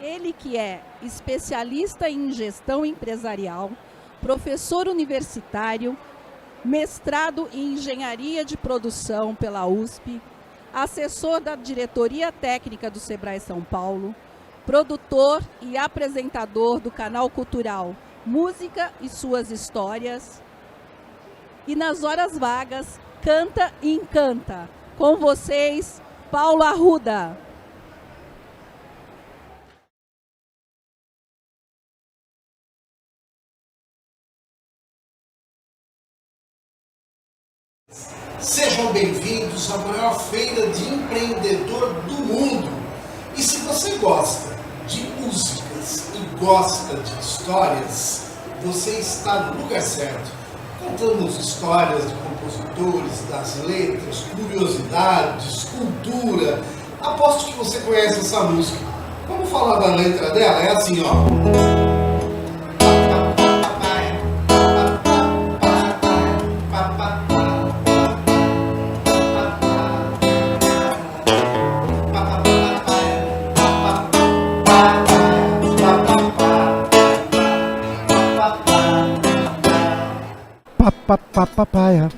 [0.00, 3.70] Ele que é especialista em gestão empresarial,
[4.20, 5.96] professor universitário,
[6.64, 10.20] mestrado em engenharia de produção pela USP,
[10.72, 14.14] assessor da diretoria técnica do Sebrae São Paulo,
[14.66, 20.42] produtor e apresentador do canal cultural Música e Suas Histórias.
[21.66, 24.68] E nas horas vagas, canta e encanta.
[24.96, 27.47] Com vocês, Paulo Arruda.
[38.48, 42.70] Sejam bem-vindos à maior feira de empreendedor do mundo.
[43.36, 48.22] E se você gosta de músicas e gosta de histórias,
[48.64, 50.30] você está no lugar certo.
[50.82, 56.62] Contamos histórias de compositores, das letras, curiosidades, cultura.
[57.02, 58.80] Aposto que você conhece essa música.
[59.28, 60.62] Vamos falar da letra dela?
[60.62, 61.97] É assim, ó.
[81.38, 82.08] Papapaya,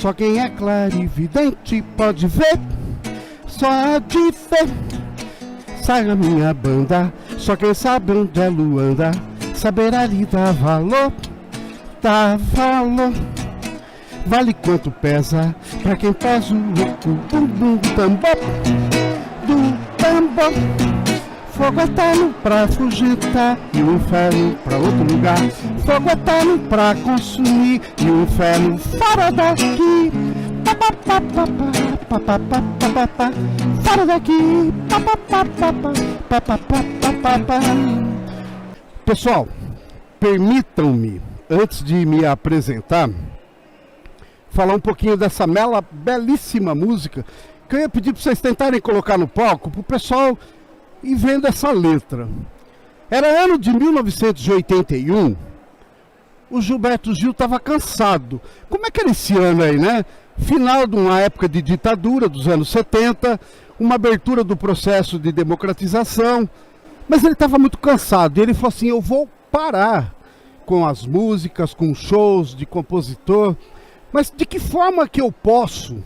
[0.00, 2.58] só quem é clarividente pode ver,
[3.46, 4.70] só de ver.
[5.82, 9.10] Sai a minha banda, só quem sabe onde é Luanda,
[9.54, 11.12] saberá lhe dar valor,
[12.00, 13.12] dá valor.
[14.24, 18.36] Vale quanto pesa, pra quem pesa o louco, bum bum tambor,
[19.46, 20.89] do tambor.
[21.60, 25.36] Fogo eterno pra fugitar e o inferno pra outro lugar.
[25.84, 30.10] Fogo eterno pra consumir e o inferno fora daqui.
[33.82, 34.72] Fora daqui.
[39.04, 39.46] Pessoal,
[40.18, 41.20] permitam-me,
[41.50, 43.10] antes de me apresentar,
[44.48, 47.22] falar um pouquinho dessa mela belíssima música
[47.68, 50.38] que eu ia pedir para vocês tentarem colocar no palco para o pessoal
[51.02, 52.28] e vendo essa letra.
[53.10, 55.36] Era ano de 1981.
[56.50, 58.40] O Gilberto Gil estava cansado.
[58.68, 60.04] Como é que era esse ano aí, né?
[60.38, 63.40] Final de uma época de ditadura, dos anos 70,
[63.78, 66.48] uma abertura do processo de democratização.
[67.08, 68.38] Mas ele estava muito cansado.
[68.38, 70.14] E ele falou assim: Eu vou parar
[70.64, 73.56] com as músicas, com shows de compositor.
[74.12, 76.02] Mas de que forma que eu posso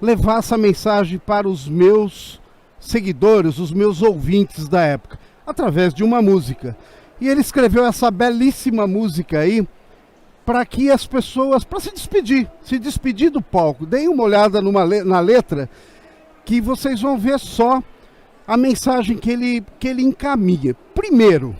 [0.00, 2.41] levar essa mensagem para os meus
[2.82, 6.76] seguidores, os meus ouvintes da época, através de uma música.
[7.20, 9.66] E ele escreveu essa belíssima música aí
[10.44, 13.86] para que as pessoas, para se despedir, se despedir do palco.
[13.86, 15.70] Deem uma olhada numa, na letra
[16.44, 17.82] que vocês vão ver só
[18.46, 20.74] a mensagem que ele, que ele encaminha.
[20.94, 21.54] Primeiro,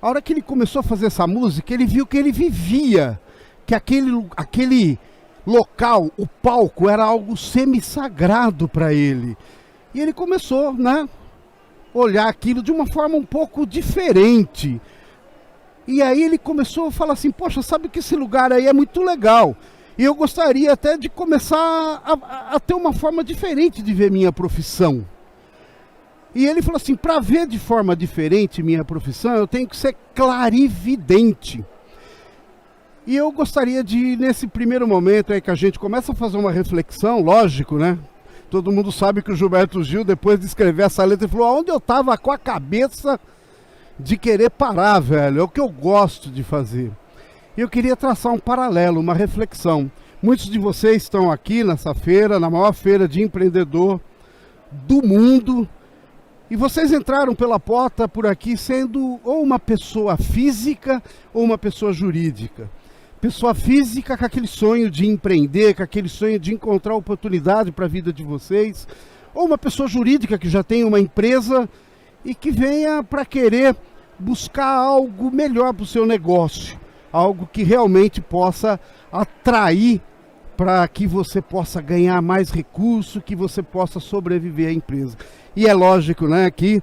[0.00, 3.20] a hora que ele começou a fazer essa música, ele viu que ele vivia,
[3.64, 4.98] que aquele, aquele
[5.46, 9.36] local, o palco, era algo semi-sagrado para ele.
[9.94, 11.08] E ele começou, né,
[11.92, 14.80] olhar aquilo de uma forma um pouco diferente.
[15.86, 19.02] E aí ele começou a falar assim: Poxa, sabe que esse lugar aí é muito
[19.02, 19.56] legal.
[19.98, 24.32] E eu gostaria até de começar a, a, ter uma forma diferente de ver minha
[24.32, 25.06] profissão.
[26.34, 29.94] E ele falou assim: para ver de forma diferente minha profissão, eu tenho que ser
[30.14, 31.64] clarividente.
[33.04, 36.52] E eu gostaria de, nesse primeiro momento aí que a gente começa a fazer uma
[36.52, 37.98] reflexão, lógico, né?
[38.52, 41.80] Todo mundo sabe que o Gilberto Gil, depois de escrever essa letra, falou: aonde eu
[41.80, 43.18] tava com a cabeça
[43.98, 45.40] de querer parar, velho?
[45.40, 46.92] É o que eu gosto de fazer.
[47.56, 49.90] E eu queria traçar um paralelo, uma reflexão.
[50.22, 53.98] Muitos de vocês estão aqui nessa feira, na maior feira de empreendedor
[54.70, 55.66] do mundo,
[56.50, 61.02] e vocês entraram pela porta por aqui sendo ou uma pessoa física
[61.32, 62.68] ou uma pessoa jurídica
[63.22, 67.88] pessoa física com aquele sonho de empreender, com aquele sonho de encontrar oportunidade para a
[67.88, 68.88] vida de vocês,
[69.32, 71.68] ou uma pessoa jurídica que já tem uma empresa
[72.24, 73.76] e que venha para querer
[74.18, 76.76] buscar algo melhor para o seu negócio,
[77.12, 78.80] algo que realmente possa
[79.12, 80.02] atrair
[80.56, 85.16] para que você possa ganhar mais recurso, que você possa sobreviver à empresa.
[85.54, 86.82] E é lógico, né, que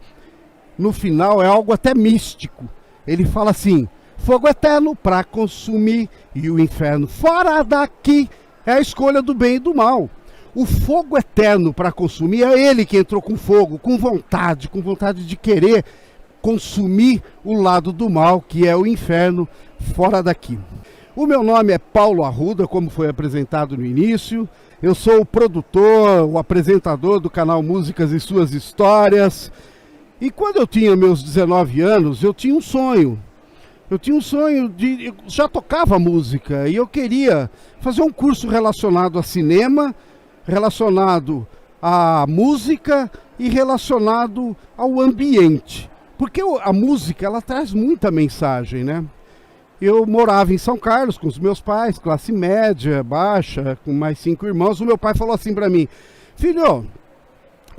[0.78, 2.64] no final é algo até místico.
[3.06, 3.90] Ele fala assim:
[4.20, 8.30] Fogo eterno para consumir e o inferno fora daqui
[8.66, 10.10] é a escolha do bem e do mal.
[10.54, 15.26] O fogo eterno para consumir é ele que entrou com fogo, com vontade, com vontade
[15.26, 15.84] de querer
[16.42, 19.48] consumir o lado do mal, que é o inferno
[19.96, 20.60] fora daqui.
[21.16, 24.48] O meu nome é Paulo Arruda, como foi apresentado no início.
[24.82, 29.52] Eu sou o produtor, o apresentador do canal Músicas e Suas Histórias.
[30.22, 33.20] E quando eu tinha meus 19 anos, eu tinha um sonho.
[33.90, 35.06] Eu tinha um sonho de.
[35.08, 37.50] Eu já tocava música e eu queria
[37.80, 39.96] fazer um curso relacionado a cinema,
[40.46, 41.48] relacionado
[41.82, 45.90] à música e relacionado ao ambiente.
[46.18, 49.06] Porque a música ela traz muita mensagem, né?
[49.82, 54.46] eu morava em São Carlos com os meus pais, classe média, baixa, com mais cinco
[54.46, 54.82] irmãos.
[54.82, 55.88] O meu pai falou assim para mim:
[56.36, 56.86] Filho,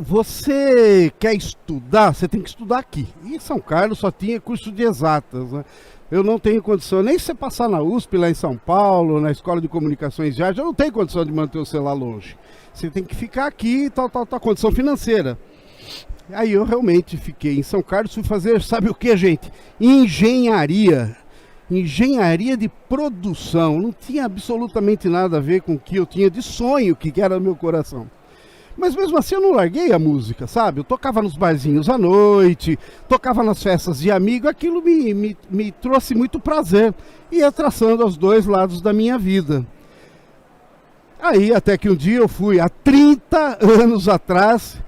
[0.01, 2.15] você quer estudar?
[2.15, 3.07] Você tem que estudar aqui.
[3.25, 5.65] E São Carlos só tinha curso de exatas, né?
[6.11, 9.31] Eu não tenho condição, nem se você passar na USP lá em São Paulo, na
[9.31, 12.37] Escola de Comunicações de Arte, eu não tenho condição de manter o celular longe.
[12.75, 15.39] Você tem que ficar aqui, tal, tal, tal, condição financeira.
[16.33, 19.53] Aí eu realmente fiquei em São Carlos, fui fazer, sabe o que, gente?
[19.81, 21.17] Engenharia
[21.71, 23.79] engenharia de produção.
[23.79, 27.39] Não tinha absolutamente nada a ver com o que eu tinha de sonho, que era
[27.39, 28.11] meu coração.
[28.81, 30.81] Mas mesmo assim eu não larguei a música, sabe?
[30.81, 35.71] Eu tocava nos barzinhos à noite, tocava nas festas de amigo, aquilo me, me, me
[35.71, 36.95] trouxe muito prazer.
[37.31, 39.67] Ia traçando aos dois lados da minha vida.
[41.21, 44.79] Aí até que um dia eu fui, há 30 anos atrás,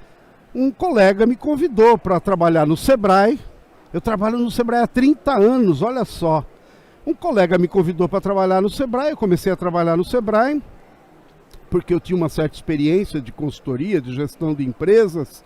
[0.55, 3.39] um colega me convidou para trabalhar no Sebrae.
[3.93, 6.43] Eu trabalho no Sebrae há 30 anos, olha só.
[7.07, 10.63] Um colega me convidou para trabalhar no Sebrae, eu comecei a trabalhar no Sebrae,
[11.73, 15.43] porque eu tinha uma certa experiência de consultoria, de gestão de empresas.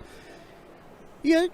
[1.23, 1.49] E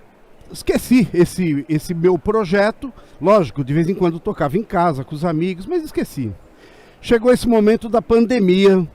[0.50, 2.90] esqueci esse, esse meu projeto.
[3.20, 6.32] Lógico, de vez em quando tocava em casa com os amigos, mas esqueci.
[7.02, 8.88] Chegou esse momento da pandemia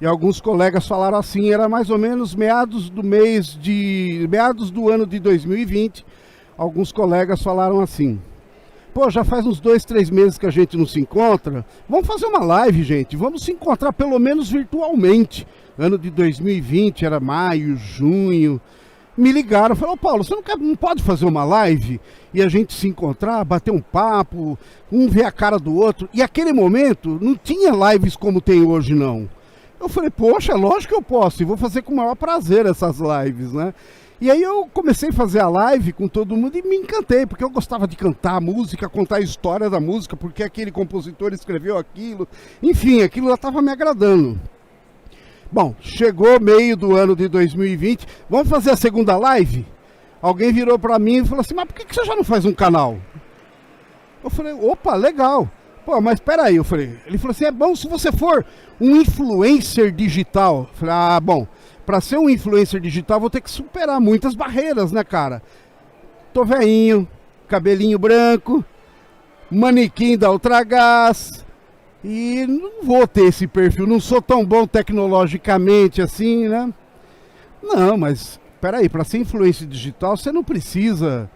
[0.00, 4.88] e alguns colegas falaram assim, era mais ou menos meados do mês de meados do
[4.88, 6.06] ano de 2020.
[6.56, 8.20] Alguns colegas falaram assim:
[8.94, 11.66] Pô, já faz uns dois, três meses que a gente não se encontra.
[11.88, 13.16] Vamos fazer uma live, gente.
[13.16, 15.44] Vamos se encontrar pelo menos virtualmente.
[15.76, 18.60] Ano de 2020 era maio, junho.
[19.18, 22.00] Me ligaram, falaram, Paulo, você não, quer, não pode fazer uma live
[22.32, 24.56] e a gente se encontrar, bater um papo,
[24.92, 26.08] um ver a cara do outro.
[26.14, 29.28] E aquele momento não tinha lives como tem hoje, não.
[29.80, 32.98] Eu falei, poxa, lógico que eu posso, e vou fazer com o maior prazer essas
[32.98, 33.74] lives, né?
[34.24, 37.44] E aí eu comecei a fazer a live com todo mundo e me encantei, porque
[37.44, 42.26] eu gostava de cantar música, contar a história da música, porque aquele compositor escreveu aquilo.
[42.62, 44.40] Enfim, aquilo já estava me agradando.
[45.52, 49.66] Bom, chegou meio do ano de 2020, vamos fazer a segunda live?
[50.22, 52.54] Alguém virou para mim e falou assim: Mas por que você já não faz um
[52.54, 52.96] canal?
[54.22, 55.50] Eu falei: opa, legal.
[55.84, 56.98] Pô, mas peraí, eu falei.
[57.04, 58.42] Ele falou assim: é bom se você for
[58.80, 60.66] um influencer digital.
[60.70, 61.46] Eu falei: ah, bom
[61.84, 65.42] para ser um influencer digital, vou ter que superar muitas barreiras, né, cara?
[66.32, 67.08] Tô veinho,
[67.46, 68.64] cabelinho branco,
[69.50, 71.44] manequim da Ultragás.
[72.02, 76.72] E não vou ter esse perfil, não sou tão bom tecnologicamente assim, né?
[77.62, 81.30] Não, mas peraí, para ser influência digital, você não precisa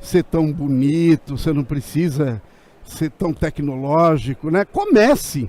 [0.00, 2.42] ser tão bonito, você não precisa
[2.84, 4.64] ser tão tecnológico, né?
[4.64, 5.48] Comece.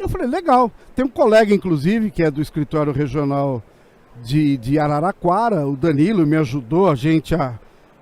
[0.00, 0.72] Eu falei, legal.
[0.94, 3.62] Tem um colega, inclusive, que é do escritório regional
[4.22, 7.58] de, de Araraquara, o Danilo, me ajudou a gente a,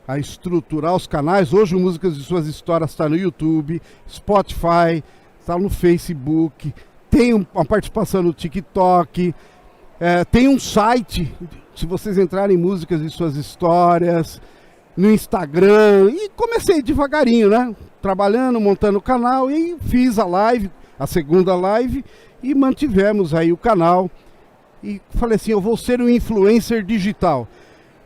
[0.06, 1.52] a estruturar os canais.
[1.52, 5.02] Hoje o Músicas de Suas Histórias está no YouTube, Spotify,
[5.40, 6.72] está no Facebook,
[7.10, 9.34] tem uma participação no TikTok,
[9.98, 11.34] é, tem um site,
[11.74, 14.40] se vocês entrarem em Músicas de Suas Histórias,
[14.96, 17.74] no Instagram, e comecei devagarinho, né?
[18.00, 22.04] Trabalhando, montando o canal e fiz a live a segunda live
[22.42, 24.10] e mantivemos aí o canal.
[24.82, 27.48] E falei assim, eu vou ser um influencer digital.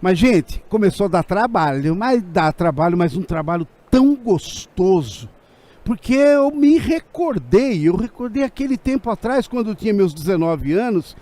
[0.01, 5.29] Mas, gente, começou a dar trabalho, mas dá trabalho, mas um trabalho tão gostoso.
[5.85, 11.17] Porque eu me recordei, eu recordei aquele tempo atrás, quando eu tinha meus 19 anos,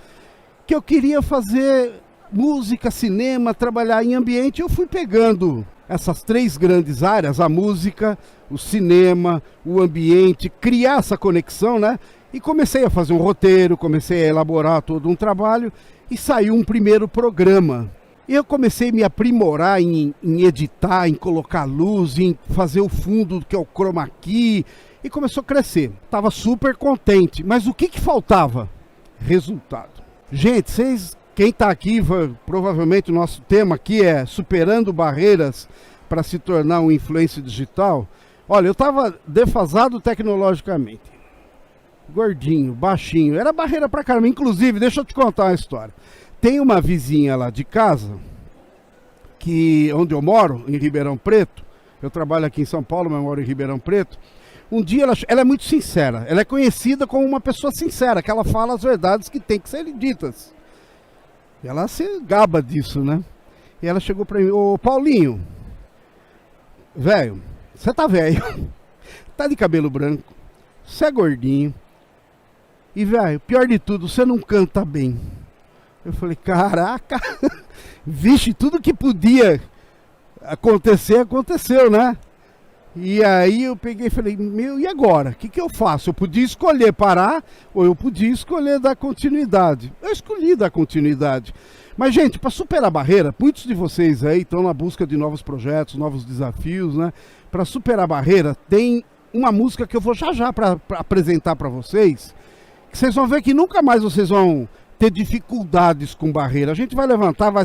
[0.67, 1.93] que eu queria fazer
[2.33, 4.61] música, cinema, trabalhar em ambiente.
[4.61, 8.17] Eu fui pegando essas três grandes áreas, a música,
[8.49, 11.99] o cinema, o ambiente, criar essa conexão, né?
[12.33, 15.73] E comecei a fazer um roteiro, comecei a elaborar todo um trabalho
[16.09, 17.91] e saiu um primeiro programa.
[18.29, 23.45] Eu comecei a me aprimorar em, em editar, em colocar luz, em fazer o fundo
[23.49, 24.65] que é o chroma key,
[25.03, 25.91] e começou a crescer.
[26.09, 28.71] Tava super contente, mas o que que faltava?
[29.19, 30.05] Resultado.
[30.31, 32.03] Gente, vocês quem está aqui,
[32.45, 35.67] provavelmente o nosso tema aqui é superando barreiras
[36.07, 38.07] para se tornar um influência digital.
[38.47, 41.01] Olha, eu tava defasado tecnologicamente.
[42.11, 43.41] Gordinho, baixinho.
[43.41, 44.29] Era barreira pra caramba.
[44.29, 45.95] Inclusive, deixa eu te contar uma história.
[46.43, 48.19] Tem uma vizinha lá de casa,
[49.39, 51.65] que onde eu moro, em Ribeirão Preto.
[52.03, 54.19] Eu trabalho aqui em São Paulo, mas moro em Ribeirão Preto.
[54.71, 56.27] Um dia ela, ela é muito sincera.
[56.29, 59.71] Ela é conhecida como uma pessoa sincera, que ela fala as verdades que tem que
[59.71, 60.60] serem ditas.
[61.63, 63.23] Ela se gaba disso, né?
[63.83, 65.41] E ela chegou pra mim, ô Paulinho,
[66.95, 67.43] velho,
[67.75, 68.43] você tá velho,
[69.37, 70.35] tá de cabelo branco,
[70.85, 71.75] você é gordinho.
[72.95, 75.21] E, velho, pior de tudo, você não canta bem.
[76.05, 77.21] Eu falei, caraca,
[78.05, 79.61] vixe, tudo que podia
[80.43, 82.17] acontecer, aconteceu, né?
[82.97, 85.31] E aí eu peguei e falei, meu, e agora?
[85.31, 86.11] O que, que eu faço?
[86.11, 89.93] Eu podia escolher parar ou eu podia escolher dar continuidade.
[90.03, 91.55] Eu escolhi dar continuidade.
[91.97, 95.43] Mas, gente, para superar a barreira, muitos de vocês aí estão na busca de novos
[95.43, 97.13] projetos, novos desafios, né?
[97.51, 101.69] Para superar a barreira, tem uma música que eu vou já já para apresentar para
[101.69, 102.35] vocês,
[102.91, 104.69] que vocês vão ver que nunca mais vocês vão
[104.99, 106.73] ter dificuldades com barreira.
[106.73, 107.65] A gente vai levantar, vai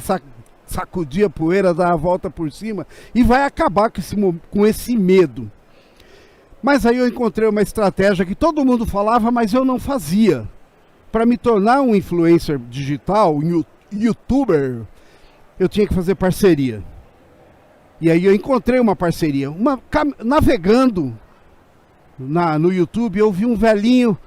[0.76, 4.16] sacudir a poeira, dar a volta por cima e vai acabar com esse,
[4.52, 5.50] com esse medo.
[6.62, 10.48] Mas aí eu encontrei uma estratégia que todo mundo falava, mas eu não fazia.
[11.12, 13.64] Para me tornar um influencer digital, um
[13.94, 14.82] youtuber,
[15.58, 16.84] eu tinha que fazer parceria.
[18.02, 19.50] E aí eu encontrei uma parceria.
[19.50, 19.80] Uma,
[20.24, 21.18] navegando
[22.20, 24.18] na, no YouTube, eu vi um velhinho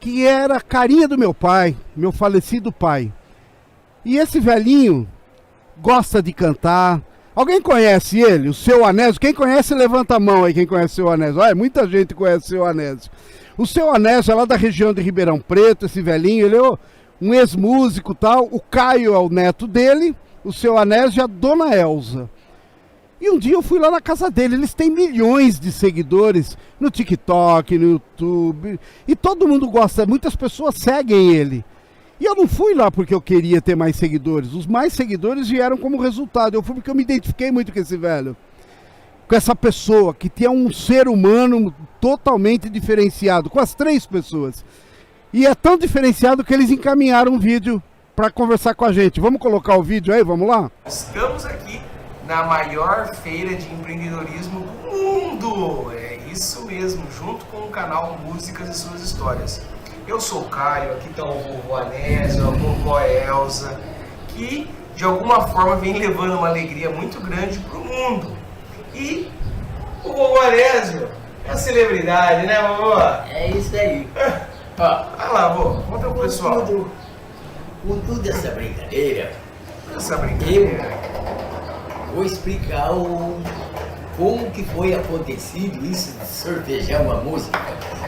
[0.00, 3.12] que era a carinha do meu pai, meu falecido pai.
[4.04, 5.06] E esse velhinho
[5.80, 7.00] gosta de cantar.
[7.34, 8.48] Alguém conhece ele?
[8.48, 9.20] O seu Anésio?
[9.20, 11.40] Quem conhece, levanta a mão aí, quem conhece o seu Anésio.
[11.40, 13.10] Olha, muita gente conhece o seu Anésio.
[13.56, 16.78] O seu Anésio é lá da região de Ribeirão Preto, esse velhinho, ele é
[17.20, 18.48] um ex-músico tal.
[18.50, 22.28] O Caio é o neto dele, o seu Anésio é a dona Elza.
[23.20, 26.88] E um dia eu fui lá na casa dele, eles têm milhões de seguidores no
[26.88, 31.64] TikTok, no YouTube, e todo mundo gosta, muitas pessoas seguem ele.
[32.20, 35.76] E eu não fui lá porque eu queria ter mais seguidores, os mais seguidores vieram
[35.76, 36.54] como resultado.
[36.54, 38.36] Eu fui porque eu me identifiquei muito com esse velho,
[39.28, 44.64] com essa pessoa que tinha um ser humano totalmente diferenciado, com as três pessoas.
[45.32, 47.82] E é tão diferenciado que eles encaminharam um vídeo
[48.16, 49.20] para conversar com a gente.
[49.20, 50.70] Vamos colocar o vídeo aí, vamos lá?
[50.86, 51.80] Estamos aqui
[52.26, 55.92] na maior feira de empreendedorismo do mundo.
[55.92, 59.62] É isso mesmo, junto com o canal Músicas e Suas Histórias.
[60.08, 63.78] Eu sou o Caio, aqui está o vovô Anésio, a vovó Elza,
[64.28, 68.36] que de alguma forma vem levando uma alegria muito grande para o mundo.
[68.94, 69.30] E
[70.02, 71.10] o vovô Anésio
[71.46, 72.98] é celebridade, né, vovô?
[73.30, 74.08] É isso aí.
[74.80, 76.64] Ó, vai lá, vô, conta pro pessoal.
[76.64, 76.90] Tudo,
[77.86, 79.30] com toda essa brincadeira,
[79.94, 80.88] Essa brincadeira
[82.14, 83.40] vou explicar o,
[84.18, 87.58] como que foi acontecido isso de sortejar uma música.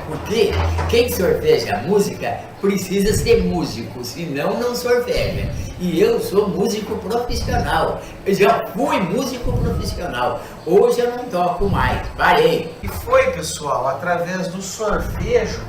[0.08, 0.50] Porque
[0.90, 5.48] quem sorteja a música precisa ser músico, senão não sorteja.
[5.78, 8.02] E eu sou músico profissional.
[8.26, 10.40] Eu já fui músico profissional.
[10.66, 12.74] Hoje eu não toco mais, parei.
[12.82, 15.60] E foi, pessoal, através do sortejo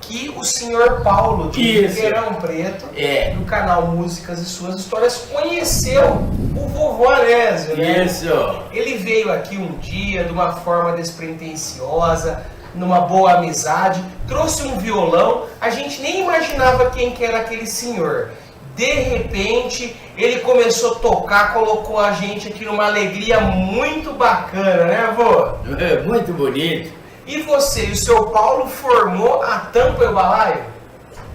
[0.00, 1.94] que o senhor Paulo de Isso.
[1.96, 3.34] Ribeirão Preto, É.
[3.34, 6.22] do canal Músicas e Suas Histórias, conheceu
[6.54, 8.04] o vovô Anésio, né?
[8.04, 8.28] Isso.
[8.72, 12.44] Ele veio aqui um dia de uma forma despretensiosa,
[12.74, 18.30] numa boa amizade, trouxe um violão, a gente nem imaginava quem que era aquele senhor.
[18.74, 25.06] De repente, ele começou a tocar, colocou a gente aqui numa alegria muito bacana, né,
[25.08, 25.56] avô?
[25.78, 26.90] É Muito bonito.
[27.26, 30.64] E você o seu Paulo formou a Tampa e o Balaio?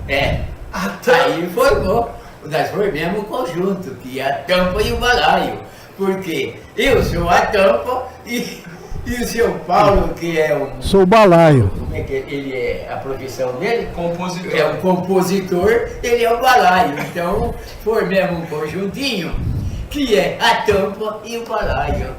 [0.09, 0.41] É.
[0.73, 1.25] A Tampa.
[1.25, 2.16] Aí formou.
[2.45, 5.59] Nós formamos um conjunto, que é a tampa e o balaio.
[5.97, 8.63] Porque eu sou a tampa e,
[9.05, 10.81] e o seu Paulo, que é um.
[10.81, 11.71] Sou o balaio.
[11.77, 13.89] Como é que ele é a profissão dele?
[13.95, 14.55] Compositor.
[14.55, 16.99] É um compositor, ele é o balaio.
[16.99, 19.33] Então formamos um conjuntinho
[19.89, 22.15] que é a tampa e o balaio.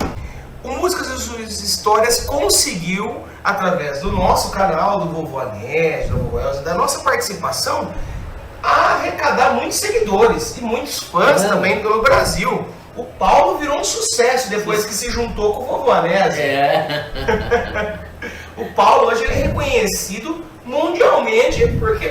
[0.65, 6.41] O Músicas e Suas Histórias conseguiu, através do nosso canal, do Vovô Anésio, do Vovô
[6.41, 7.93] Elza, da nossa participação,
[8.63, 11.49] arrecadar muitos seguidores e muitos fãs É.
[11.49, 12.67] também pelo Brasil.
[12.97, 16.43] O Paulo virou um sucesso depois que se juntou com o Vovô Anésio.
[16.43, 17.99] É.
[18.57, 22.09] O Paulo hoje ele é reconhecido mundialmente porque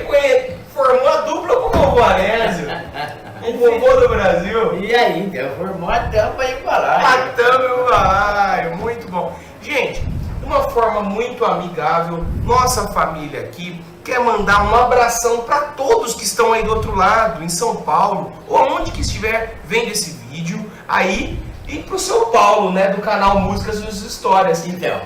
[0.74, 2.66] formou a dupla com o Vovô Anésio.
[3.40, 4.82] O vovô do Brasil.
[4.82, 7.02] E aí, então formou a tampa e o balaio.
[7.02, 9.32] Matando o balaio, muito bom.
[9.62, 16.14] Gente, de uma forma muito amigável, nossa família aqui quer mandar um abração para todos
[16.14, 20.12] que estão aí do outro lado, em São Paulo, ou onde que estiver vendo esse
[20.30, 21.38] vídeo aí,
[21.68, 24.66] e pro seu Paulo, né, do canal Músicas e Histórias.
[24.66, 24.98] Então,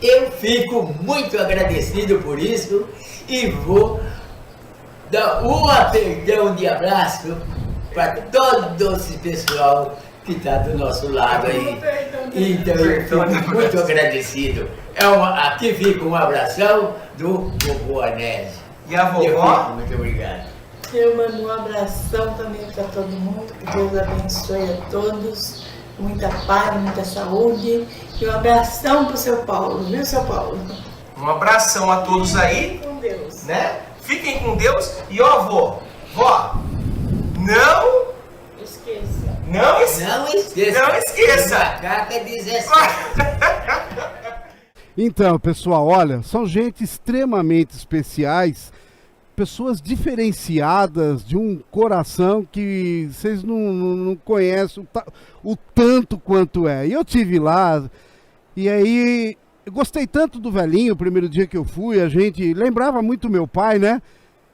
[0.00, 2.86] Eu fico muito agradecido por isso
[3.26, 4.00] e vou
[5.10, 7.36] dar um apertão de abraço
[7.92, 11.80] para todo esse pessoal que está do nosso lado aí.
[12.34, 14.68] Então eu fico muito agradecido.
[14.94, 18.60] É uma, aqui fica um abração do vovô Anésio.
[18.88, 19.60] E a vovó?
[19.60, 20.48] fico muito obrigado.
[20.92, 25.66] Eu mando um abração também para todo mundo, que Deus abençoe a todos,
[25.98, 27.86] muita paz, muita saúde
[28.20, 30.58] e um abração para o seu Paulo, viu, seu Paulo?
[31.16, 33.44] Um abração a todos aí, Com Deus.
[33.44, 33.80] né?
[34.00, 34.98] Fiquem com Deus.
[35.10, 35.82] E ó, vó,
[36.14, 36.54] vó,
[37.38, 38.07] não.
[39.50, 40.18] Não esqueça.
[40.18, 40.80] Não esqueça.
[40.80, 41.58] Não esqueça.
[41.58, 42.68] Macaca 17.
[45.00, 48.72] Então, pessoal, olha, são gente extremamente especiais,
[49.36, 54.82] pessoas diferenciadas, de um coração que vocês não, não, não conhecem
[55.44, 56.88] o, o tanto quanto é.
[56.88, 57.88] E eu tive lá,
[58.56, 62.52] e aí eu gostei tanto do velhinho, o primeiro dia que eu fui, a gente
[62.52, 64.02] lembrava muito meu pai, né?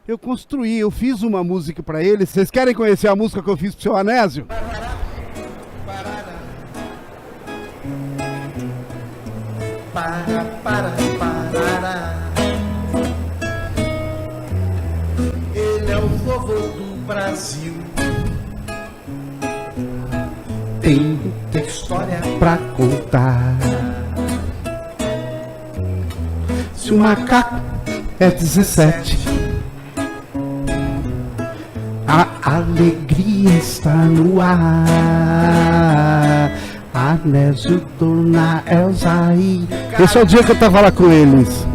[0.06, 2.26] Eu construí, eu fiz uma música pra ele.
[2.26, 4.46] Vocês querem conhecer a música que eu fiz pro seu Anésio?
[9.94, 12.14] Para, para, parará.
[15.54, 17.74] Ele é o vovô do Brasil.
[20.80, 23.56] Tem muita história pra contar.
[26.74, 27.62] Se o macaco
[28.18, 29.16] é 17,
[32.08, 35.84] a alegria está no ar.
[36.94, 39.66] Anésio, Dona Elza e...
[40.00, 41.66] Esse é o dia que eu tava lá com eles.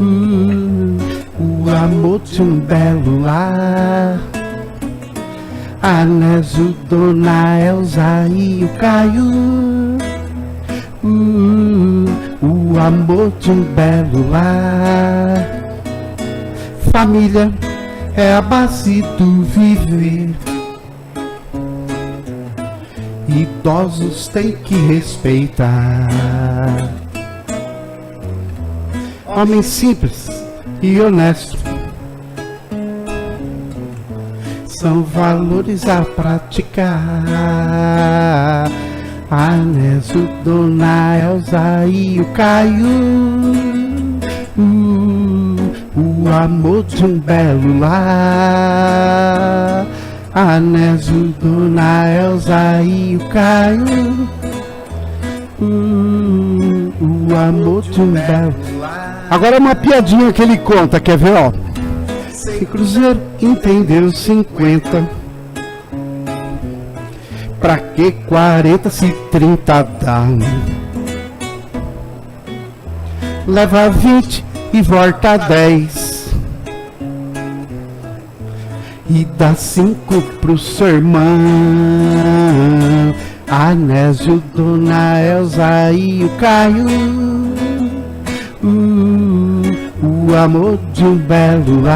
[0.00, 0.98] Hum,
[1.38, 4.18] o amor de um belo lar.
[5.80, 9.30] Anésio, Dona Elza e o Caio.
[11.04, 12.06] Hum,
[12.42, 15.36] o amor de um belo lar.
[16.90, 17.52] Família
[18.16, 20.53] é a base do viver.
[23.28, 26.08] Idosos têm que respeitar.
[29.26, 30.28] Homem simples
[30.80, 31.58] e honesto
[34.84, 36.84] são valores a praticar.
[39.30, 42.84] Anésio, Dona Elza e o Caio.
[44.58, 45.56] Hum,
[45.96, 49.14] o amor de um belo lar.
[50.34, 54.28] Anésio, Dona Elza e o Caio.
[55.62, 58.54] Hum, o amor de um belo.
[59.30, 61.52] Agora uma piadinha que ele conta, quer ver, ó?
[62.28, 65.08] Se Cruzeiro entendeu 50
[67.64, 70.26] Pra que 40 se 30 dá?
[73.46, 76.03] Leva 20 e volta 10
[79.08, 81.20] E dá 5 pro seu irmão
[83.46, 86.86] Anésio, Dona Elza e o Caio
[88.66, 89.60] Hum,
[90.02, 91.92] o amor de um belo lar.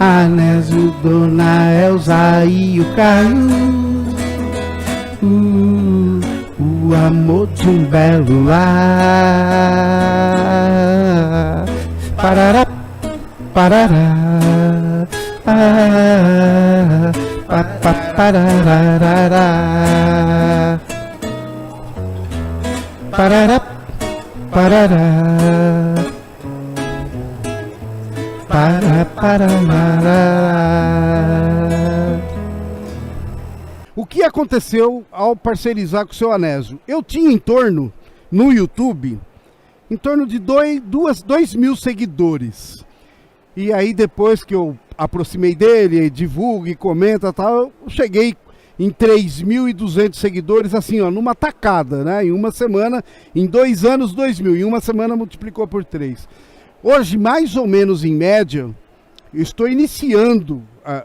[0.00, 3.36] Anésio, Dona Elza e o Caio.
[5.22, 6.20] Hum,
[6.58, 8.66] o amor de um belo lar.
[12.16, 12.65] Parará,
[13.56, 13.88] parará.
[15.46, 17.12] Ah,
[17.48, 19.46] pa, pa, parararará.
[23.10, 23.60] Parará,
[24.50, 25.00] parará.
[28.46, 29.56] Para, parará.
[33.94, 36.78] O que aconteceu ao parcerizar com o seu Anésio?
[36.86, 37.90] Eu tinha em torno,
[38.30, 39.18] no YouTube,
[39.90, 42.85] em torno de 2 dois, dois mil seguidores.
[43.56, 48.36] E aí depois que eu aproximei dele, divulgo e comenta tal, eu cheguei
[48.78, 52.26] em 3.200 seguidores, assim, ó, numa tacada, né?
[52.26, 53.02] Em uma semana,
[53.34, 54.54] em dois anos, 2 mil.
[54.54, 56.28] Em uma semana multiplicou por três.
[56.82, 58.68] Hoje, mais ou menos em média,
[59.32, 61.04] estou iniciando a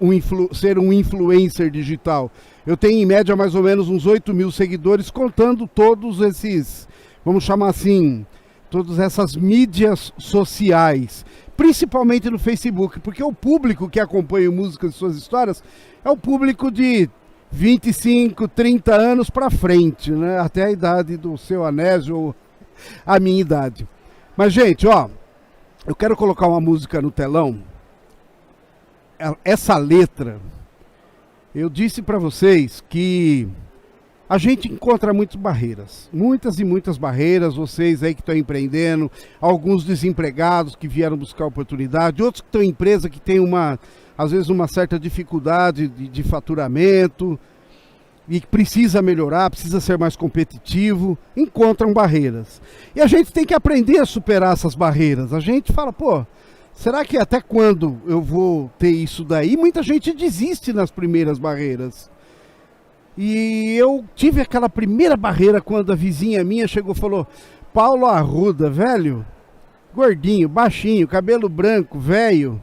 [0.00, 0.10] um
[0.52, 2.30] ser um influencer digital.
[2.66, 6.88] Eu tenho em média mais ou menos uns 8 mil seguidores, contando todos esses,
[7.24, 8.26] vamos chamar assim,
[8.68, 11.24] todas essas mídias sociais,
[11.56, 15.62] principalmente no Facebook, porque o público que acompanha o Músicas e Suas Histórias
[16.04, 17.08] é o público de
[17.50, 20.38] 25, 30 anos para frente, né?
[20.40, 22.34] até a idade do seu Anésio ou
[23.06, 23.86] a minha idade.
[24.36, 25.08] Mas, gente, ó,
[25.86, 27.62] eu quero colocar uma música no telão.
[29.18, 30.40] É- Essa letra,
[31.54, 33.48] eu disse para vocês que
[34.28, 37.56] a gente encontra muitas barreiras, muitas e muitas barreiras.
[37.56, 39.10] Vocês aí que estão empreendendo,
[39.40, 43.78] alguns desempregados que vieram buscar oportunidade, outros que estão em empresa que tem uma,
[44.16, 47.38] às vezes, uma certa dificuldade de, de faturamento
[48.26, 52.62] e que precisa melhorar, precisa ser mais competitivo, encontram barreiras.
[52.96, 55.34] E a gente tem que aprender a superar essas barreiras.
[55.34, 56.24] A gente fala, pô,
[56.72, 59.54] será que até quando eu vou ter isso daí?
[59.56, 62.10] Muita gente desiste nas primeiras barreiras.
[63.16, 67.26] E eu tive aquela primeira barreira quando a vizinha minha chegou e falou:
[67.72, 69.24] Paulo Arruda, velho,
[69.94, 72.60] gordinho, baixinho, cabelo branco, velho,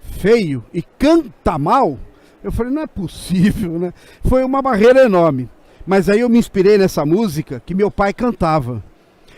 [0.00, 1.98] feio e canta mal.
[2.42, 3.92] Eu falei: não é possível, né?
[4.24, 5.50] Foi uma barreira enorme.
[5.86, 8.82] Mas aí eu me inspirei nessa música que meu pai cantava.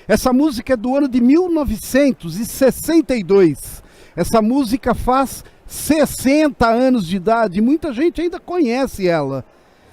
[0.07, 3.83] Essa música é do ano de 1962.
[4.14, 7.61] Essa música faz 60 anos de idade.
[7.61, 9.44] Muita gente ainda conhece ela.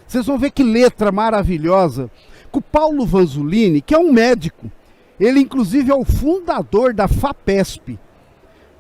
[0.10, 2.10] Vocês vão ver que letra maravilhosa.
[2.52, 4.72] Com o Paulo Vanzolini, que é um médico.
[5.20, 8.00] Ele, inclusive, é o fundador da FAPESP.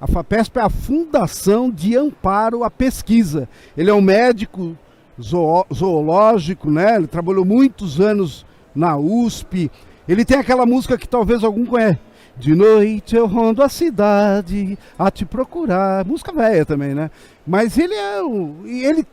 [0.02, 3.48] A FAPESP é a Fundação de Amparo à Pesquisa.
[3.78, 4.76] Ele é um médico
[5.22, 6.96] zoológico, né?
[6.96, 9.70] Ele trabalhou muitos anos na USP.
[10.08, 12.00] Ele tem aquela música que talvez algum conheça.
[12.38, 16.04] De noite eu rondo a cidade a te procurar.
[16.06, 17.12] Música velha também, né?
[17.46, 18.20] Mas ele é.
[18.65, 19.06] Ele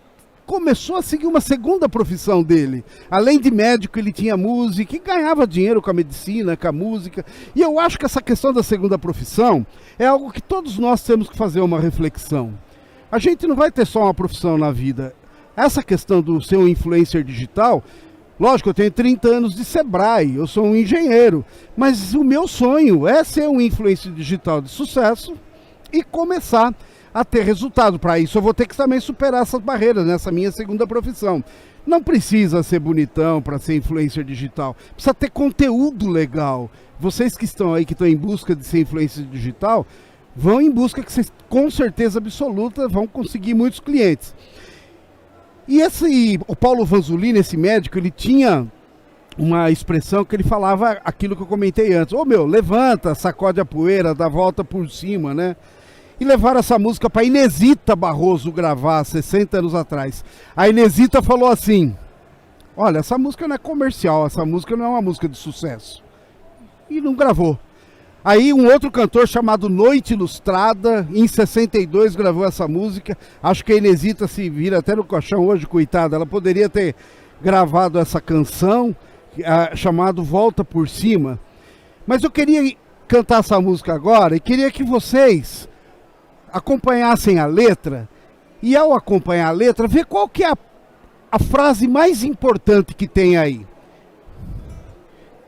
[0.47, 2.85] começou a seguir uma segunda profissão dele.
[3.11, 7.27] Além de médico, ele tinha música e ganhava dinheiro com a medicina, com a música.
[7.55, 9.67] E eu acho que essa questão da segunda profissão
[9.99, 12.55] é algo que todos nós temos que fazer uma reflexão.
[13.11, 15.15] A gente não vai ter só uma profissão na vida.
[15.57, 17.83] Essa questão do ser um influencer digital,
[18.39, 21.45] lógico, eu tenho 30 anos de Sebrae, eu sou um engenheiro,
[21.77, 25.35] mas o meu sonho é ser um influencer digital de sucesso
[25.93, 26.75] e começar
[27.17, 27.99] a ter resultado.
[27.99, 31.43] Para isso, eu vou ter que também superar essas barreiras nessa minha segunda profissão.
[31.87, 34.77] Não precisa ser bonitão para ser influencer digital.
[34.93, 36.71] Precisa ter conteúdo legal.
[37.01, 39.87] Vocês que estão aí, que estão em busca de ser influencer digital,
[40.35, 44.35] vão em busca que vocês, com certeza absoluta, vão conseguir muitos clientes.
[45.67, 48.67] E esse, o Paulo Vanzolini, esse médico, ele tinha
[49.39, 52.13] uma expressão que ele falava aquilo que eu comentei antes.
[52.13, 55.57] Ô meu, levanta, sacode a poeira, dá volta por cima, né?
[56.19, 60.25] E levaram essa música para Inesita Barroso gravar 60 anos atrás.
[60.57, 61.95] A Inesita falou assim:
[62.77, 66.03] Olha, essa música não é comercial, essa música não é uma música de sucesso.
[66.89, 67.59] E não gravou.
[68.25, 73.17] Aí um outro cantor chamado Noite Ilustrada, em 62, gravou essa música.
[73.43, 76.17] Acho que a Inesita se vira até no colchão hoje, coitada.
[76.17, 76.95] Ela poderia ter
[77.41, 78.97] gravado essa canção,
[79.39, 81.39] uh, chamado Volta por Cima.
[82.07, 82.77] Mas eu queria
[83.07, 85.69] cantar essa música agora e queria que vocês
[86.57, 88.09] acompanhassem a letra
[88.63, 90.57] e ao acompanhar a letra, ver qual que é a,
[91.31, 93.67] a frase mais importante que tem aí.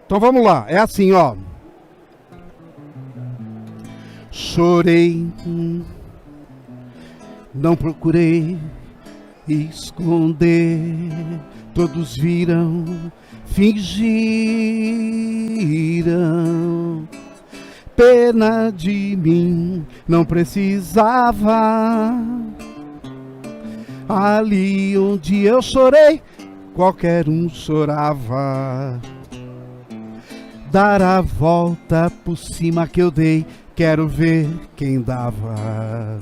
[0.05, 1.35] Então vamos lá, é assim, ó.
[4.31, 5.27] Chorei,
[7.55, 8.59] não procurei
[9.49, 10.95] esconder,
[11.75, 12.85] todos viram,
[13.47, 14.29] fingiram
[17.99, 22.13] pena de mim, não precisava.
[24.09, 26.23] Ali onde eu chorei,
[26.75, 29.01] qualquer um chorava.
[30.71, 36.21] Dar a volta por cima que eu dei, quero ver quem dava.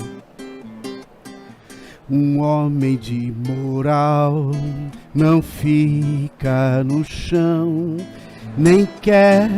[2.08, 4.50] Um homem de moral
[5.14, 7.98] não fica no chão,
[8.56, 9.50] nem quer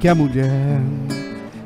[0.00, 0.80] que a mulher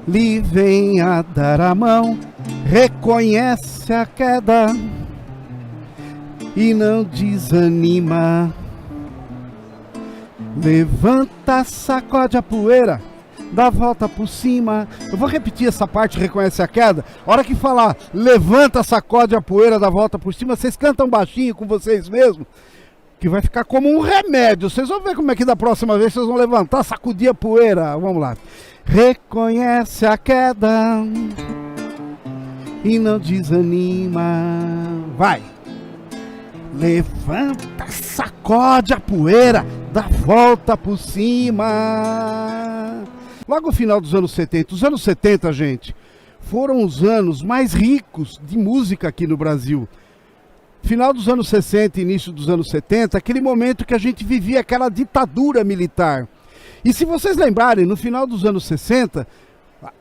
[0.08, 2.18] lhe venha dar a mão,
[2.64, 4.74] reconhece a queda
[6.56, 8.52] e não desanima.
[10.56, 13.02] Levanta, sacode a poeira,
[13.52, 14.88] dá a volta por cima.
[15.10, 17.04] Eu vou repetir essa parte, reconhece a queda.
[17.26, 21.08] A hora que falar, levanta, sacode a poeira, dá a volta por cima, vocês cantam
[21.08, 22.46] baixinho com vocês mesmos,
[23.18, 24.70] que vai ficar como um remédio.
[24.70, 27.96] Vocês vão ver como é que da próxima vez vocês vão levantar, sacudir a poeira.
[27.96, 28.36] Vamos lá
[28.88, 31.04] reconhece a queda
[32.82, 34.22] e não desanima.
[35.16, 35.42] Vai!
[36.74, 41.64] Levanta, sacode a poeira, dá volta por cima.
[43.46, 45.94] Logo no final dos anos 70, os anos 70, gente,
[46.40, 49.86] foram os anos mais ricos de música aqui no Brasil.
[50.82, 54.88] Final dos anos 60 início dos anos 70, aquele momento que a gente vivia aquela
[54.88, 56.28] ditadura militar
[56.84, 59.26] e se vocês lembrarem, no final dos anos 60,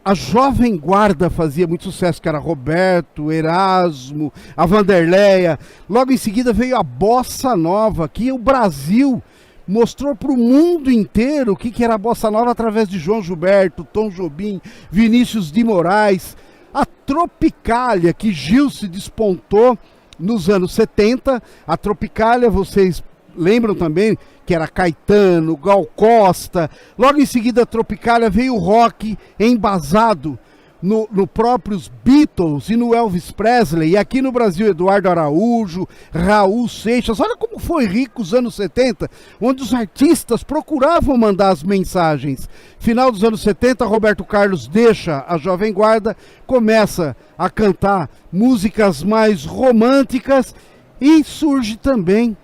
[0.03, 5.57] a Jovem Guarda fazia muito sucesso, que era Roberto, Erasmo, a Vanderleia.
[5.89, 9.21] Logo em seguida veio a Bossa Nova, que o Brasil
[9.67, 13.21] mostrou para o mundo inteiro o que, que era a bossa nova através de João
[13.21, 16.37] Gilberto, Tom Jobim, Vinícius de Moraes,
[16.73, 19.77] a Tropicália que Gil se despontou
[20.19, 21.41] nos anos 70.
[21.65, 23.03] A Tropicália, vocês
[23.35, 26.69] lembram também que era Caetano, Gal Costa.
[26.97, 30.39] Logo em seguida, a Tropicália veio o rock embasado
[30.81, 36.67] no, no próprios Beatles e no Elvis Presley, e aqui no Brasil Eduardo Araújo, Raul
[36.67, 37.19] Seixas.
[37.19, 39.09] Olha como foi rico os anos 70,
[39.41, 42.49] onde os artistas procuravam mandar as mensagens.
[42.79, 49.45] Final dos anos 70, Roberto Carlos deixa a Jovem Guarda, começa a cantar músicas mais
[49.45, 50.53] românticas
[50.99, 52.35] e surge também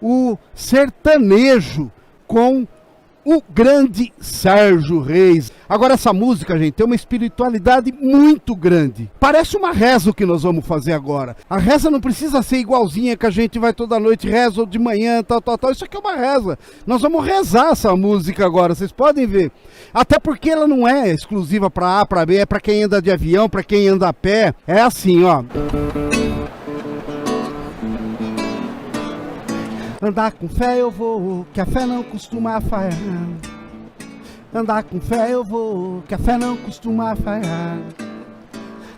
[0.00, 1.90] o sertanejo
[2.26, 2.66] com
[3.26, 5.50] o grande Sérgio Reis.
[5.68, 9.10] Agora, essa música, gente, tem uma espiritualidade muito grande.
[9.18, 11.36] Parece uma reza o que nós vamos fazer agora.
[11.50, 14.78] A reza não precisa ser igualzinha que a gente vai toda noite, reza ou de
[14.78, 15.72] manhã, tal, tal, tal.
[15.72, 16.56] Isso aqui é uma reza.
[16.86, 19.50] Nós vamos rezar essa música agora, vocês podem ver.
[19.92, 23.10] Até porque ela não é exclusiva para A, para B, é para quem anda de
[23.10, 24.54] avião, para quem anda a pé.
[24.68, 25.42] É assim, ó.
[30.00, 32.92] Andar com fé eu vou, que a fé não costuma falhar.
[34.54, 37.78] Andar com fé eu vou, que a fé não costuma falhar.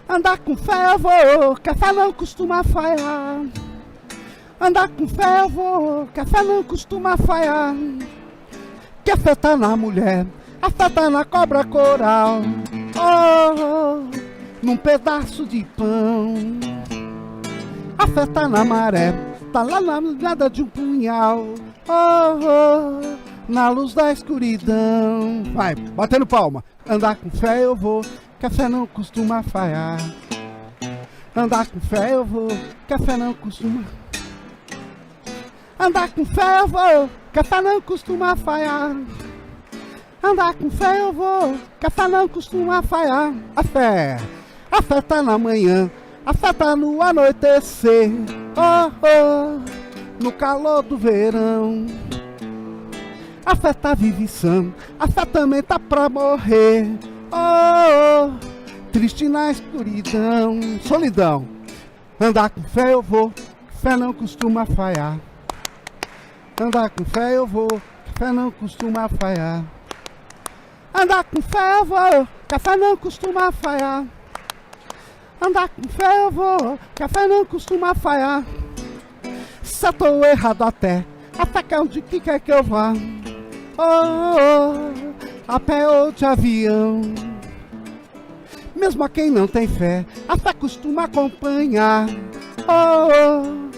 [0.08, 3.42] Andar com fé eu vou, que a fé não costuma falhar.
[4.60, 7.76] Andar com fé eu vou, que a fé não costuma falhar.
[9.04, 10.26] Que a fé tá na mulher,
[10.60, 12.42] a fé tá na cobra coral.
[12.96, 14.02] Oh,
[14.60, 16.34] num pedaço de pão.
[17.96, 19.14] A fé tá na maré,
[19.52, 21.54] Tá lá na nada de um punhal,
[21.88, 23.16] oh, oh,
[23.48, 25.42] na luz da escuridão.
[25.54, 26.62] Vai, batendo palma.
[26.86, 28.02] Andar com fé eu vou,
[28.38, 29.98] que a fé não costuma falhar.
[31.34, 32.48] Andar com fé eu vou,
[32.86, 33.84] que a fé não costuma.
[35.80, 38.96] Andar com fé eu vou, que a fé não costuma falhar.
[40.22, 43.32] Andar com fé eu vou, que a fé não costuma falhar.
[43.56, 44.18] A fé,
[44.70, 45.90] a fé tá na manhã,
[46.28, 48.10] a tá no anoitecer
[48.54, 51.86] oh, oh, no calor do verão.
[53.46, 56.86] A fé tá vivição, a fé também tá pra morrer.
[57.32, 61.48] Oh, oh, triste na escuridão, solidão.
[62.20, 63.32] Andar com fé eu vou,
[63.80, 65.18] fé não costuma falhar.
[66.60, 67.80] Andar com fé eu vou,
[68.18, 69.64] fé não costuma falhar.
[70.92, 72.28] Andar com fé eu vou,
[72.60, 74.04] fé não costuma falhar.
[75.40, 78.44] Andar com fé eu vou, que a fé não costuma falhar.
[79.62, 81.04] Se eu tô errado até,
[81.38, 82.92] até que onde que quer que eu vá?
[83.76, 85.12] Oh, oh,
[85.46, 87.02] a pé ou de avião.
[88.74, 92.06] Mesmo a quem não tem fé, a fé costuma acompanhar.
[92.66, 93.68] Oh, oh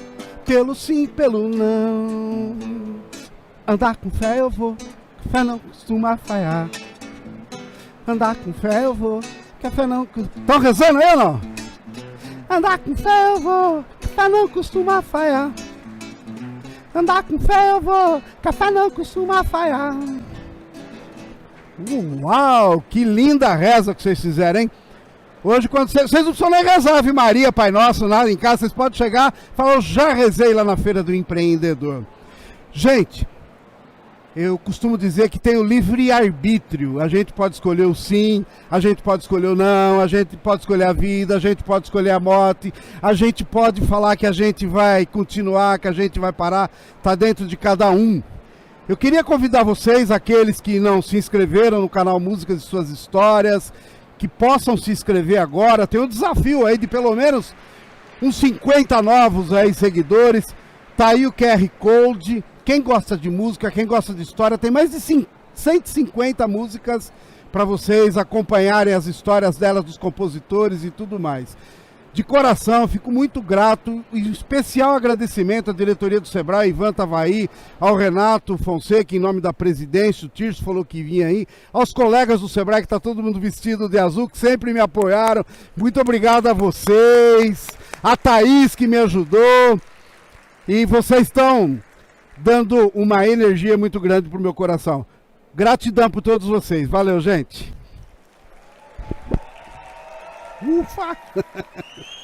[0.50, 2.56] pelo sim, pelo não.
[3.64, 4.76] Andar com fé eu vou,
[5.30, 6.68] fé não costuma falhar.
[8.04, 9.20] Andar com fé eu vou,
[9.60, 10.08] que a fé não.
[10.36, 11.40] Estão rezando aí ou não?
[12.48, 15.52] Andar com fé eu vou, que a fé não costuma falhar.
[16.94, 19.94] Andar com fé eu vou, que a fé não costuma falhar.
[22.20, 24.70] Uau, que linda reza que vocês fizeram, hein?
[25.42, 28.58] Hoje, quando vocês, vocês não precisam nem rezar Ave Maria, Pai Nosso, nada em casa,
[28.58, 32.04] vocês podem chegar e falar, eu já rezei lá na Feira do Empreendedor.
[32.72, 33.26] Gente,
[34.34, 37.00] eu costumo dizer que tem o livre-arbítrio.
[37.00, 40.62] A gente pode escolher o sim, a gente pode escolher o não, a gente pode
[40.62, 44.32] escolher a vida, a gente pode escolher a morte, a gente pode falar que a
[44.32, 46.70] gente vai continuar, que a gente vai parar.
[46.96, 48.22] Está dentro de cada um.
[48.88, 53.72] Eu queria convidar vocês, aqueles que não se inscreveram no canal Músicas e Suas Histórias,
[54.16, 55.86] que possam se inscrever agora.
[55.86, 57.54] Tem um desafio aí de pelo menos
[58.22, 60.54] uns 50 novos aí seguidores.
[60.96, 64.92] Tá aí o QR Code quem gosta de música, quem gosta de história, tem mais
[64.92, 67.12] de 150 músicas
[67.50, 71.56] para vocês acompanharem as histórias delas, dos compositores e tudo mais.
[72.12, 77.96] De coração, fico muito grato e especial agradecimento à diretoria do Sebrae, Ivan Tavaí, ao
[77.96, 82.48] Renato Fonseca, em nome da presidência, o Tirso falou que vinha aí, aos colegas do
[82.48, 85.44] Sebrae, que está todo mundo vestido de azul, que sempre me apoiaram.
[85.76, 87.66] Muito obrigado a vocês,
[88.00, 89.80] a Thaís que me ajudou.
[90.68, 91.80] E vocês estão
[92.42, 95.04] dando uma energia muito grande pro meu coração.
[95.54, 96.88] Gratidão por todos vocês.
[96.88, 97.72] Valeu, gente.
[100.62, 101.16] Ufa!